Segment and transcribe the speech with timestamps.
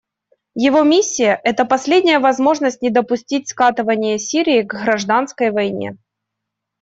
[0.57, 5.95] Его миссия— это последняя возможность не допустить скатывания Сирии к гражданской войне.